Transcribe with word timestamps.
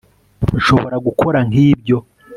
nshobora 0.59 0.95
gukora 1.07 1.39
nk'ibyo 1.49 1.97